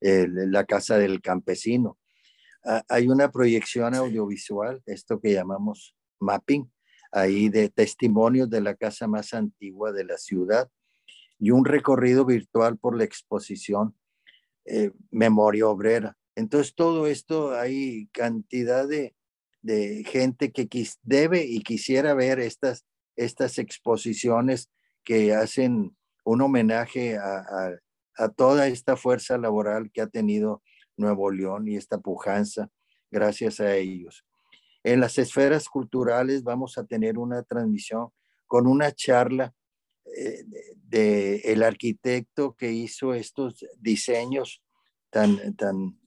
[0.02, 1.98] la Casa del Campesino.
[2.64, 6.72] Ah, hay una proyección audiovisual, esto que llamamos mapping,
[7.12, 10.70] ahí de testimonios de la casa más antigua de la ciudad
[11.42, 13.96] y un recorrido virtual por la exposición
[14.66, 16.16] eh, Memoria Obrera.
[16.36, 19.16] Entonces, todo esto hay cantidad de,
[20.06, 20.68] gente que
[21.04, 24.72] debe y quisiera ver estas, estas exposiciones
[25.04, 27.44] que hacen un homenaje a,
[28.18, 30.62] a toda esta fuerza laboral que ha tenido
[30.96, 32.70] Nuevo León y esta pujanza
[33.10, 34.26] gracias a ellos.
[34.84, 38.10] En las esferas culturales vamos a tener una transmisión
[38.48, 39.54] con una charla
[40.06, 40.44] eh,
[40.76, 44.62] de, el arquitecto que hizo estos diseños
[45.10, 46.00] tan, tan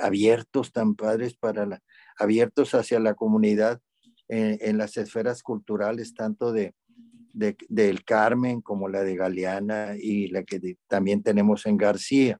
[0.00, 1.82] abiertos, tan padres para la,
[2.16, 3.80] abiertos hacia la comunidad
[4.28, 6.72] en, las esferas culturales, tanto de,
[7.32, 12.38] de, del Carmen como la de Galeana y la que también tenemos en García.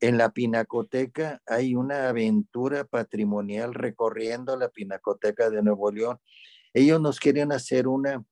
[0.00, 6.18] En la Pinacoteca hay una aventura patrimonial recorriendo la Pinacoteca de Nuevo León.
[6.72, 8.24] Ellos nos quieren hacer una,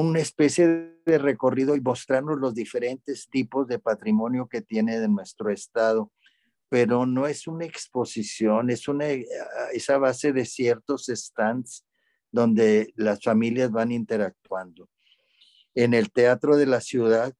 [0.00, 5.50] una especie de recorrido y mostrarnos los diferentes tipos de patrimonio que tiene de nuestro
[5.50, 6.12] estado,
[6.68, 9.06] pero no es una exposición, es una
[9.72, 11.84] esa base de ciertos stands
[12.30, 14.88] donde las familias van interactuando.
[15.74, 17.34] En el Teatro de la Ciudad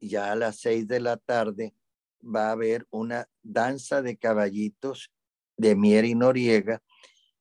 [0.00, 1.74] ya a las seis de la tarde
[2.22, 5.12] va a haber una danza de caballitos
[5.58, 6.80] de Mier y Noriega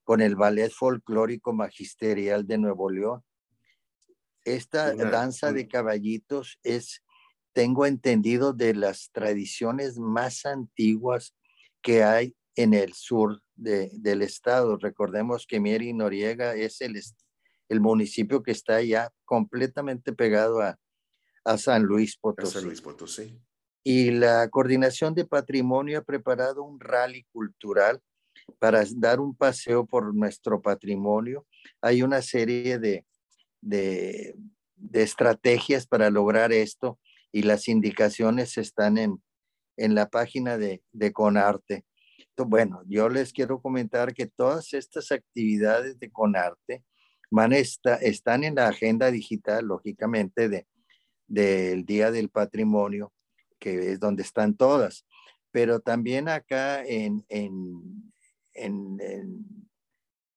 [0.03, 3.23] con el Ballet Folclórico Magisterial de Nuevo León.
[4.45, 7.03] Esta danza de caballitos es,
[7.53, 11.35] tengo entendido, de las tradiciones más antiguas
[11.81, 14.77] que hay en el sur del estado.
[14.77, 16.99] Recordemos que Mier y Noriega es el,
[17.69, 20.77] el municipio que está ya completamente pegado a,
[21.45, 23.39] a San Luis Potosí.
[23.83, 28.01] Y la Coordinación de Patrimonio ha preparado un rally cultural
[28.59, 31.47] para dar un paseo por nuestro patrimonio.
[31.81, 33.05] Hay una serie de,
[33.61, 34.35] de,
[34.93, 36.99] estrategias para lograr esto
[37.31, 39.21] y las indicaciones están en,
[39.77, 41.85] en la página de, de Conarte.
[42.37, 46.83] Bueno, yo les quiero comentar que todas estas actividades de Conarte
[47.29, 50.67] van están en la agenda digital, lógicamente, de,
[51.27, 53.13] del Día del Patrimonio,
[53.59, 55.05] que es donde están todas.
[55.51, 58.13] Pero también acá en, en,
[58.53, 58.97] en,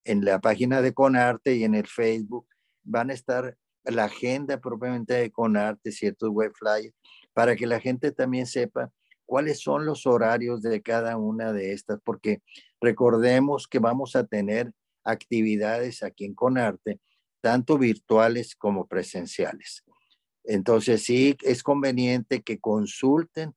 [0.04, 2.46] en, la página de Conarte y en el Facebook
[2.82, 6.94] van a estar la agenda propiamente de Conarte, ciertos web flyers,
[7.32, 8.92] para que la gente también sepa
[9.26, 12.42] cuáles son los horarios de cada una de estas, porque
[12.80, 14.72] recordemos que vamos a tener
[15.04, 17.00] actividades aquí en Conarte,
[17.40, 19.84] tanto virtuales como presenciales.
[20.44, 23.54] Entonces sí es conveniente que consulten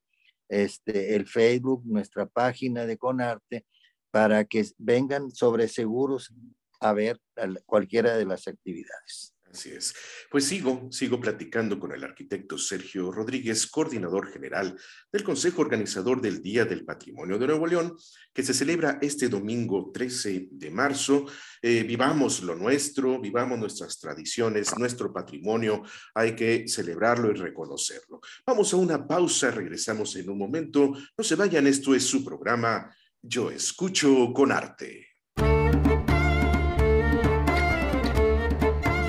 [0.49, 3.65] este, el Facebook, nuestra página de Conarte,
[4.11, 6.31] para que vengan sobre seguros
[6.79, 7.19] a ver
[7.65, 9.35] cualquiera de las actividades.
[9.55, 9.93] Así es.
[10.29, 14.77] Pues sigo, sigo platicando con el arquitecto Sergio Rodríguez, coordinador general
[15.09, 17.95] del Consejo Organizador del Día del Patrimonio de Nuevo León,
[18.33, 21.25] que se celebra este domingo 13 de marzo.
[21.61, 28.19] Eh, vivamos lo nuestro, vivamos nuestras tradiciones, nuestro patrimonio, hay que celebrarlo y reconocerlo.
[28.45, 30.91] Vamos a una pausa, regresamos en un momento.
[31.17, 35.14] No se vayan, esto es su programa Yo Escucho con Arte.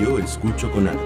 [0.00, 1.00] Yo escucho con arte.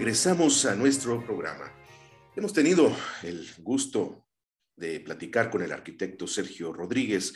[0.00, 1.70] regresamos a nuestro programa.
[2.34, 2.90] Hemos tenido
[3.22, 4.28] el gusto
[4.74, 7.34] de platicar con el arquitecto Sergio Rodríguez,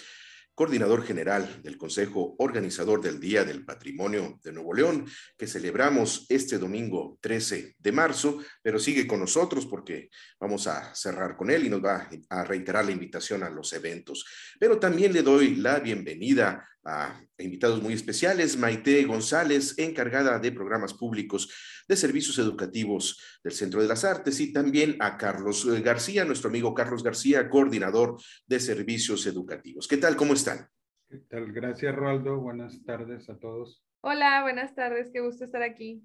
[0.55, 5.05] coordinador general del Consejo Organizador del Día del Patrimonio de Nuevo León,
[5.37, 10.09] que celebramos este domingo 13 de marzo, pero sigue con nosotros porque
[10.41, 14.25] vamos a cerrar con él y nos va a reiterar la invitación a los eventos.
[14.59, 20.95] Pero también le doy la bienvenida a invitados muy especiales, Maite González, encargada de programas
[20.95, 21.49] públicos
[21.89, 26.75] de servicios educativos del Centro de las Artes, y también a Carlos García, nuestro amigo
[26.75, 28.17] Carlos García, coordinador
[28.47, 29.89] de servicios educativos.
[29.89, 30.17] ¿Qué tal?
[30.17, 30.69] ¿Cómo están?
[31.09, 31.53] ¿Qué tal?
[31.53, 32.41] Gracias, Roldo.
[32.41, 33.85] Buenas tardes a todos.
[34.01, 35.11] Hola, buenas tardes.
[35.13, 36.03] Qué gusto estar aquí.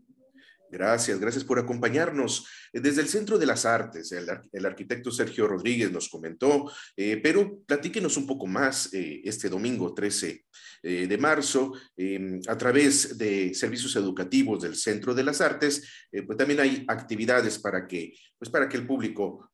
[0.72, 2.48] Gracias, gracias por acompañarnos.
[2.72, 7.60] Eh, desde el Centro de las Artes, el, arquitecto Sergio Rodríguez nos comentó, eh, pero
[7.66, 10.46] platíquenos un poco más eh, este domingo 13
[10.82, 15.84] de marzo, em, a través de servicios educativos del Centro de las Artes,
[16.26, 19.52] pues también hay actividades para que, pues para que el público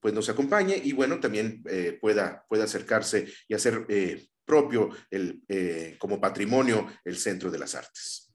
[0.00, 1.60] pues nos acompañe y bueno, también
[2.00, 3.84] pueda, pueda acercarse y hacer
[4.44, 5.42] propio el,
[5.98, 8.29] como patrimonio el Centro de las Artes.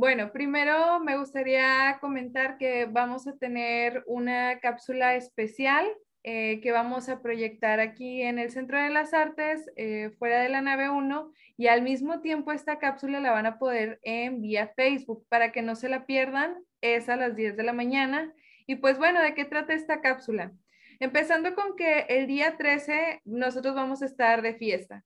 [0.00, 5.88] Bueno, primero me gustaría comentar que vamos a tener una cápsula especial
[6.22, 10.50] eh, que vamos a proyectar aquí en el Centro de las Artes, eh, fuera de
[10.50, 15.26] la nave 1, y al mismo tiempo esta cápsula la van a poder enviar Facebook
[15.28, 16.54] para que no se la pierdan.
[16.80, 18.32] Es a las 10 de la mañana.
[18.68, 20.52] Y pues bueno, ¿de qué trata esta cápsula?
[21.00, 25.04] Empezando con que el día 13 nosotros vamos a estar de fiesta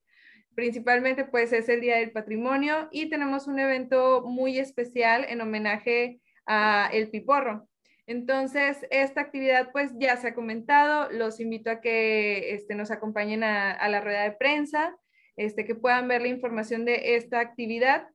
[0.54, 6.20] principalmente pues es el Día del Patrimonio y tenemos un evento muy especial en homenaje
[6.46, 7.68] a El Piporro.
[8.06, 13.44] Entonces, esta actividad pues ya se ha comentado, los invito a que este, nos acompañen
[13.44, 14.96] a, la rueda de prensa,
[15.36, 18.08] este, que puedan ver la información de esta actividad,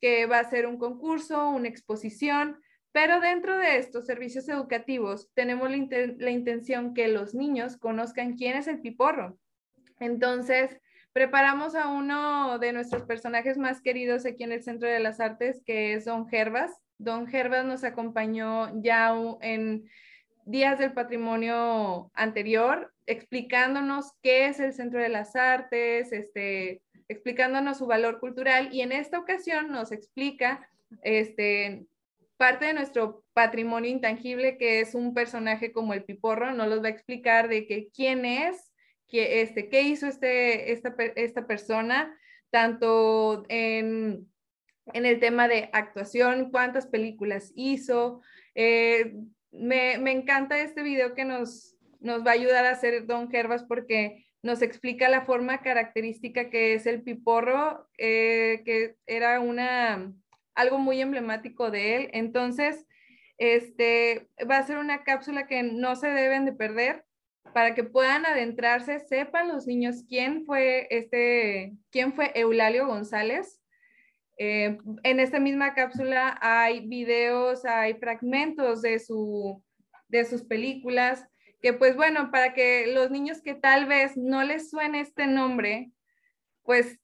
[0.00, 2.60] que va a ser un concurso, una exposición,
[2.92, 8.66] pero dentro de estos servicios educativos tenemos la intención que los niños conozcan quién es
[8.66, 9.38] el piporro.
[10.00, 10.78] Entonces,
[11.12, 15.62] preparamos a uno de nuestros personajes más queridos aquí en el Centro de las Artes,
[15.64, 16.72] que es Don Gervas.
[16.98, 19.88] Don Gervas nos acompañó ya en
[20.44, 27.86] días del patrimonio anterior, explicándonos qué es el Centro de las Artes, este, explicándonos su
[27.86, 30.68] valor cultural y en esta ocasión nos explica
[31.02, 31.86] este,
[32.36, 36.86] parte de nuestro patrimonio intangible, que es un personaje como el Piporro, nos los va
[36.86, 38.69] a explicar de que quién es,
[39.10, 42.16] que, este, qué hizo este, esta, esta persona,
[42.50, 44.26] tanto en,
[44.92, 48.22] en, el tema de actuación, cuántas películas hizo.
[48.54, 49.14] Eh,
[49.52, 53.64] me, me, encanta este video que nos, nos va a ayudar a hacer Don Gervas
[53.64, 60.12] porque nos explica la forma característica que es el piporro, eh, que era una,
[60.54, 62.10] algo muy emblemático de él.
[62.12, 62.86] Entonces,
[63.38, 67.04] este, va a ser una cápsula que no se deben de perder
[67.52, 73.60] para que puedan adentrarse, sepan los niños quién fue este, quién fue Eulalio González.
[74.38, 79.62] Eh, en esta misma cápsula hay videos, hay fragmentos de, su,
[80.08, 81.26] de sus películas,
[81.60, 85.90] que pues bueno, para que los niños que tal vez no les suene este nombre,
[86.62, 86.98] pues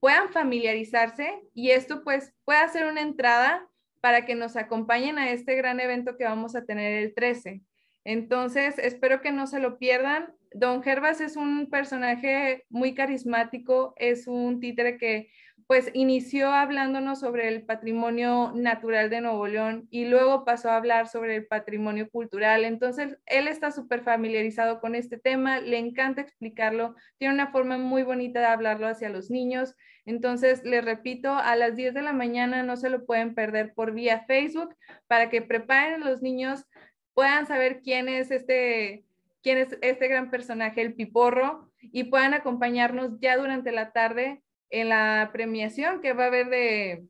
[0.00, 3.66] puedan familiarizarse y esto pues pueda ser una entrada
[4.00, 7.62] para que nos acompañen a este gran evento que vamos a tener el 13.
[8.04, 10.34] Entonces, espero que no se lo pierdan.
[10.52, 15.30] Don Gervas es un personaje muy carismático, es un títere que
[15.72, 21.08] pues inició hablándonos sobre el patrimonio natural de Nuevo León y luego pasó a hablar
[21.08, 22.64] sobre el patrimonio cultural.
[22.64, 28.02] Entonces, él está súper familiarizado con este tema, le encanta explicarlo, tiene una forma muy
[28.02, 29.74] bonita de hablarlo hacia los niños.
[30.04, 33.94] Entonces, les repito, a las 10 de la mañana no se lo pueden perder por
[33.94, 34.76] vía Facebook
[35.06, 36.66] para que preparen a los niños,
[37.14, 39.04] puedan saber quién es este
[39.42, 44.88] quién es este gran personaje, el Piporro, y puedan acompañarnos ya durante la tarde en
[44.88, 47.04] la premiación que va a haber de,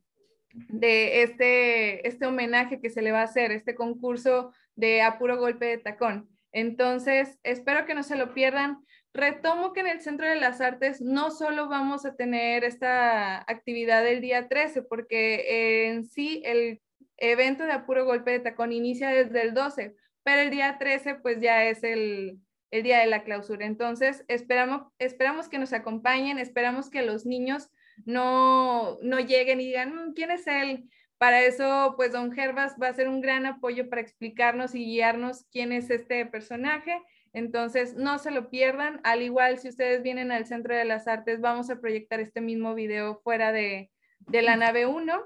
[0.53, 5.37] de este, este homenaje que se le va a hacer, este concurso de a puro
[5.37, 6.27] golpe de tacón.
[6.51, 8.83] Entonces, espero que no se lo pierdan.
[9.13, 14.05] Retomo que en el Centro de las Artes no solo vamos a tener esta actividad
[14.07, 16.81] el día 13, porque en sí el
[17.17, 21.15] evento de a puro golpe de tacón inicia desde el 12, pero el día 13
[21.15, 22.39] pues ya es el,
[22.71, 23.65] el día de la clausura.
[23.65, 27.69] Entonces, esperamos, esperamos que nos acompañen, esperamos que los niños
[28.05, 30.89] no, no lleguen y digan, mm, ¿quién es él?
[31.17, 35.45] Para eso, pues don Gervas va a ser un gran apoyo para explicarnos y guiarnos
[35.51, 36.99] quién es este personaje.
[37.31, 38.99] Entonces, no se lo pierdan.
[39.03, 42.73] Al igual, si ustedes vienen al Centro de las Artes, vamos a proyectar este mismo
[42.73, 45.23] video fuera de, de la nave 1.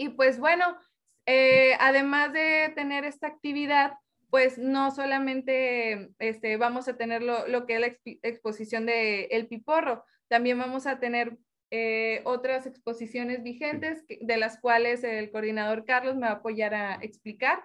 [0.00, 0.78] Y pues bueno,
[1.26, 3.92] eh, además de tener esta actividad,
[4.30, 10.02] pues no solamente este, vamos a tener lo, que es la exposición de El Piporro,
[10.28, 11.36] también vamos a tener
[11.70, 16.94] eh, otras exposiciones vigentes de las cuales el coordinador Carlos me va a apoyar a
[17.02, 17.62] explicar.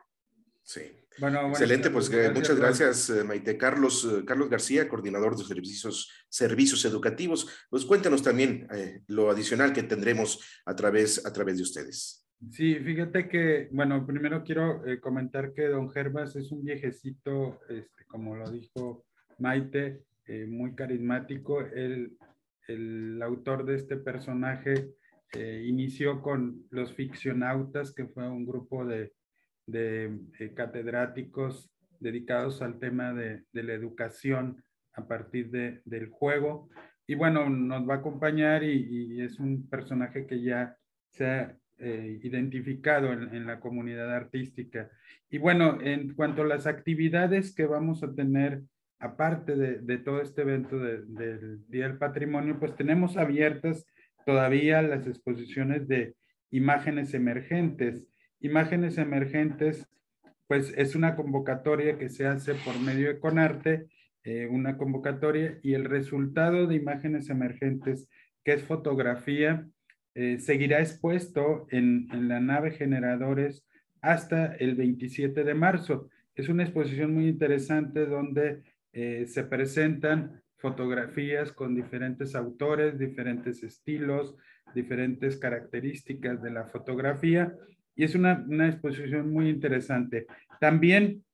[0.61, 0.81] Sí.
[1.17, 3.57] Bueno, Excelente, pues eh, muchas gracias, Maite.
[3.57, 7.47] Carlos, Carlos García, coordinador de servicios, servicios educativos.
[7.69, 8.67] Pues cuéntanos también
[9.07, 12.24] lo adicional que tendremos a través, a través de ustedes.
[12.51, 18.05] Sí, fíjate que, bueno, primero quiero eh, comentar que don Gervas es un viejecito, este,
[18.05, 19.05] como lo dijo
[19.39, 21.61] Maite, eh, muy carismático.
[21.61, 22.17] El,
[22.67, 24.91] el, autor de este personaje
[25.33, 29.13] eh, inició con los ficcionautas, que fue un grupo de,
[29.65, 34.63] de catedráticos dedicados al tema de, de la educación
[34.93, 36.69] a partir de, del juego.
[37.07, 40.77] Y bueno, nos va a acompañar y, y es un personaje que ya
[41.09, 44.89] se ha eh, identificado en, la comunidad artística.
[45.29, 48.61] Y bueno, en cuanto a las actividades que vamos a tener,
[48.99, 53.85] aparte de, todo este evento del Día del Patrimonio, pues tenemos abiertas
[54.25, 56.15] todavía las exposiciones de
[56.49, 58.07] imágenes emergentes.
[58.39, 59.87] Imágenes emergentes,
[60.47, 63.87] pues es una convocatoria que se hace por medio de Conarte,
[64.23, 68.09] eh, una convocatoria y el resultado de imágenes emergentes,
[68.43, 69.67] que es fotografía,
[70.17, 73.65] eh, seguirá expuesto en, la nave Generadores
[74.01, 76.09] hasta el 27 de marzo.
[76.35, 78.63] Es una exposición muy interesante donde
[78.93, 84.35] eh, se presentan fotografías con diferentes autores, diferentes estilos,
[84.73, 87.53] diferentes características de la fotografía
[87.93, 90.27] y es una, exposición muy interesante.
[90.61, 91.25] También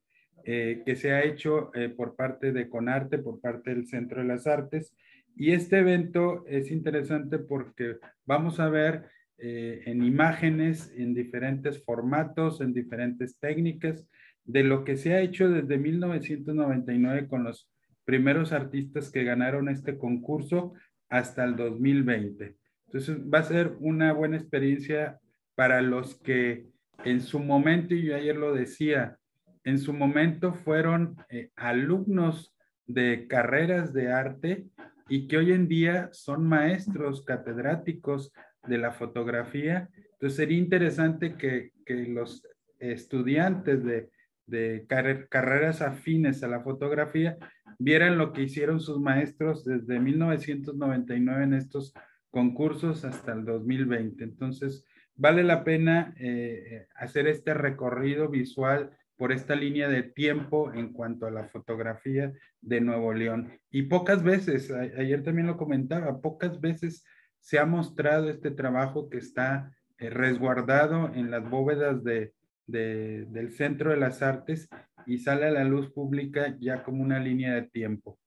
[0.44, 4.28] eh, que se ha hecho eh, por parte de Conarte, por parte del Centro de
[4.28, 4.96] las Artes.
[5.36, 9.06] Y este evento es interesante porque vamos a ver
[9.38, 14.06] eh, en imágenes, en diferentes formatos, en diferentes técnicas,
[14.44, 17.68] de lo que se ha hecho desde 1999 con los
[18.10, 20.72] primeros artistas que ganaron este concurso
[21.08, 22.56] hasta el 2020.
[22.86, 25.20] Entonces va a ser una buena experiencia
[25.54, 26.66] para los que
[27.04, 29.16] en su momento, y yo ayer lo decía,
[29.62, 32.52] en su momento fueron eh, alumnos
[32.84, 34.66] de carreras de arte
[35.08, 38.32] y que hoy en día son maestros catedráticos
[38.66, 39.88] de la fotografía.
[40.14, 42.44] Entonces sería interesante que, que los
[42.80, 44.10] estudiantes de,
[44.50, 47.38] de carreras afines a la fotografía
[47.78, 51.94] vieran lo que hicieron sus maestros desde 1999 en estos
[52.30, 54.22] concursos hasta el 2020.
[54.22, 54.84] Entonces,
[55.16, 61.26] vale la pena eh, hacer este recorrido visual por esta línea de tiempo en cuanto
[61.26, 63.52] a la fotografía de Nuevo León.
[63.70, 67.04] Y pocas veces, ayer también lo comentaba, pocas veces
[67.38, 72.32] se ha mostrado este trabajo que está eh, resguardado en las bóvedas de,
[72.70, 74.68] del Centro de las Artes
[75.06, 78.18] y sale a la luz pública ya como una línea de tiempo.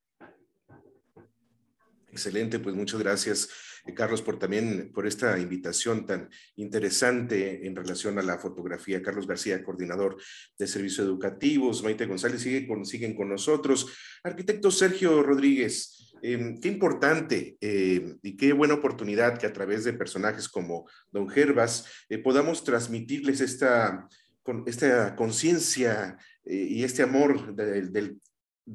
[2.13, 3.49] Excelente, pues muchas gracias,
[3.87, 9.01] eh, Carlos, por también por esta invitación tan interesante en relación a la fotografía.
[9.01, 10.17] Carlos García, coordinador
[10.59, 13.87] de servicios educativos, Maite González sigue con, siguen con nosotros.
[14.23, 19.93] Arquitecto Sergio Rodríguez, em, qué importante em, y qué buena oportunidad que a través de
[19.93, 24.07] personajes como Don Gervas eh, podamos transmitirles esta,
[24.43, 28.19] con, esta conciencia eh, y este amor del,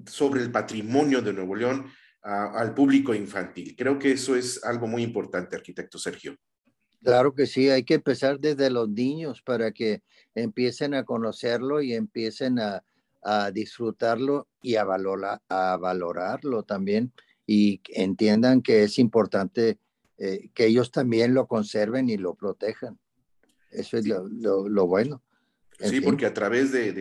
[0.06, 1.90] sobre el patrimonio de Nuevo León
[2.20, 3.74] al público infantil.
[3.76, 6.36] Creo que eso es algo muy importante, arquitecto Sergio.
[7.02, 10.02] Claro que sí, hay que empezar desde los niños para que
[10.34, 12.82] empiecen a conocerlo y empiecen a,
[13.52, 14.86] disfrutarlo y a,
[15.48, 17.12] a valorarlo también
[17.46, 19.78] y entiendan que es importante
[20.18, 22.98] eh, que ellos también lo conserven y lo protejan.
[23.70, 25.22] Eso es lo, bueno.
[25.78, 26.92] Sí, porque a través de,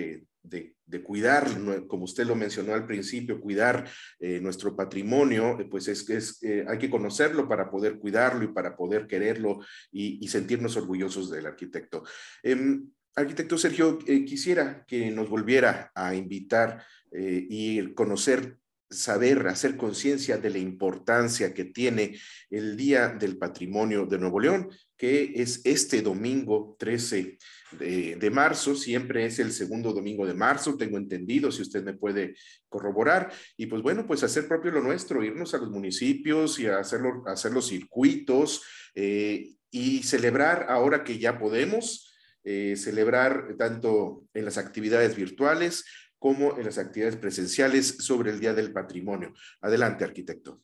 [0.44, 1.48] de, cuidar,
[1.88, 6.66] como usted lo mencionó al principio, cuidar eh, nuestro patrimonio, eh, pues es, es eh,
[6.68, 9.60] hay que conocerlo para poder cuidarlo y para poder quererlo
[9.92, 12.04] y, sentirnos orgullosos del arquitecto.
[12.42, 18.58] Em, arquitecto Sergio, quisiera que nos volviera a invitar y conocer
[18.90, 22.18] saber, hacer conciencia de la importancia que tiene
[22.50, 27.38] el Día del Patrimonio de Nuevo León, que es este domingo 13
[27.72, 32.36] de, marzo, siempre es el segundo domingo de marzo, tengo entendido, si usted me puede
[32.68, 37.24] corroborar, y pues bueno, pues hacer propio lo nuestro, irnos a los municipios y hacerlo,
[37.28, 38.64] hacer los circuitos
[38.96, 42.04] eh, y celebrar ahora que ya podemos.
[42.50, 45.84] Eh, celebrar tanto en las actividades virtuales
[46.18, 49.34] como en las actividades presenciales sobre el Día del Patrimonio.
[49.60, 50.62] Adelante, arquitecto.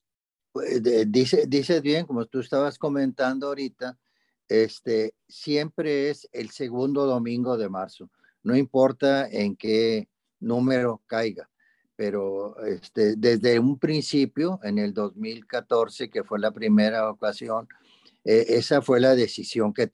[0.54, 3.98] Pues, dice, dices bien, como tú estabas comentando ahorita,
[4.48, 8.10] este, siempre es el segundo domingo de marzo,
[8.44, 11.50] no importa en qué número caiga,
[11.96, 17.68] pero este, desde un principio, en el 2014, que fue la primera ocasión,
[18.26, 19.90] eh, esa fue la decisión que,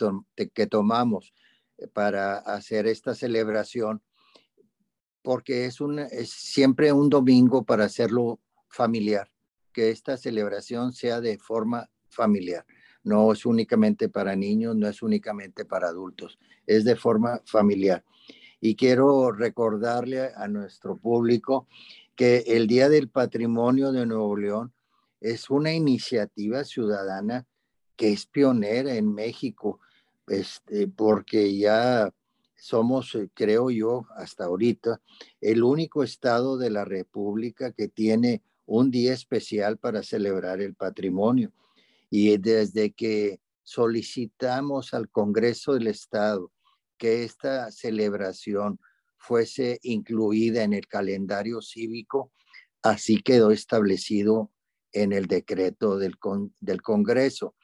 [0.53, 1.33] que tomamos
[1.93, 4.01] para hacer esta celebración
[5.21, 8.39] porque es, un, es siempre un domingo para hacerlo
[8.69, 9.29] familiar,
[9.73, 12.65] que esta celebración sea de forma familiar.
[13.03, 18.03] No es únicamente para niños, no es únicamente para adultos, es de forma familiar.
[18.61, 21.67] Y quiero recordarle a nuestro público
[22.15, 24.73] que el Día del Patrimonio de Nuevo León
[25.21, 27.47] es una iniciativa ciudadana
[27.95, 29.79] que es pionera en México,
[30.27, 32.13] este, porque ya
[32.55, 35.01] somos, eh, creo yo, hasta ahorita,
[35.41, 41.51] el único estado de la República que tiene un día especial para celebrar el patrimonio.
[42.09, 46.51] Y desde que solicitamos al Congreso del Estado
[46.97, 48.79] que esta celebración
[49.17, 52.31] fuese incluida en el calendario cívico,
[52.81, 54.51] así quedó establecido
[54.91, 56.15] en el decreto del,
[56.59, 57.55] del Congreso.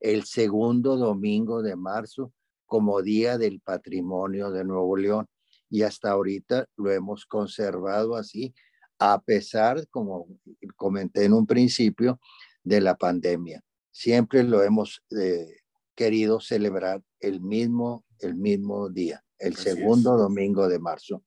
[0.00, 2.32] El segundo domingo de marzo
[2.66, 5.28] como Día del Patrimonio de Nuevo León.
[5.70, 8.54] Y hasta ahorita lo hemos conservado así,
[8.98, 10.26] a pesar, como
[10.76, 12.20] comenté en un principio,
[12.62, 13.62] de la pandemia.
[13.94, 15.60] Siempre lo hemos eh,
[15.94, 21.22] querido celebrar el mismo, el mismo día, el segundo domingo de marzo.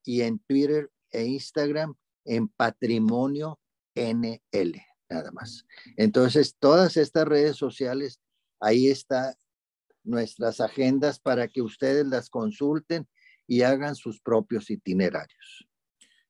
[0.06, 3.60] y en Twitter e Instagram en Patrimonio
[3.96, 5.66] NL, nada más.
[5.96, 8.22] Entonces, todas estas redes sociales,
[8.60, 9.34] ahí están
[10.04, 13.08] nuestras agendas para que ustedes las consulten
[13.48, 15.68] y hagan sus propios itinerarios.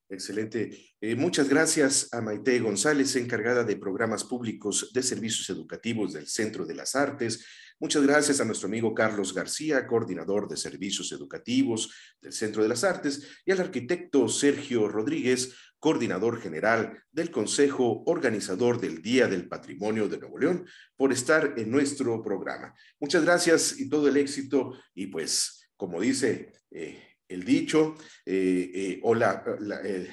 [0.10, 0.95] Excelente.
[1.01, 6.66] Eh, muchas gracias a Maite González, encargada de programas públicos de servicios educativos del Centro
[6.66, 7.45] de las Artes.
[7.78, 12.86] Muchas gracias a nuestro amigo Carlos García, coordinador de servicios educativos del Centro de las
[12.86, 20.08] Artes, y al arquitecto Sergio Rodríguez, coordinador general del Consejo Organizador del Día del Patrimonio
[20.08, 22.74] de Nuevo León, por estar en nuestro programa.
[22.97, 24.74] Muchas gracias y todo el éxito.
[24.95, 26.53] Y pues, como dice...
[26.72, 29.43] Eh, el dicho eh, eh, o la,
[29.84, 30.09] eh,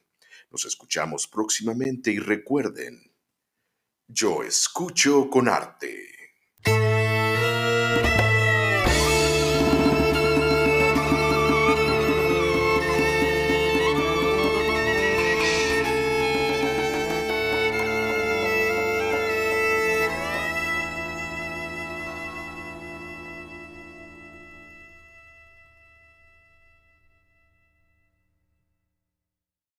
[0.49, 3.06] Nos escuchamos próximamente y recuerden
[4.07, 6.07] yo escucho con arte.